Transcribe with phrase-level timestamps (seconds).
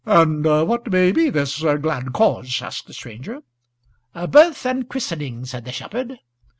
[0.03, 3.43] "And what may be this glad cause?" asked the stranger.
[4.15, 6.17] "A birth and christening," said the shepherd.